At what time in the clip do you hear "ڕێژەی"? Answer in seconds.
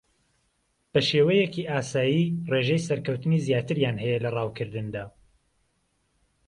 2.51-2.85